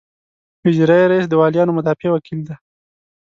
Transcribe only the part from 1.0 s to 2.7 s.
رییس د والیانو مدافع وکیل دی.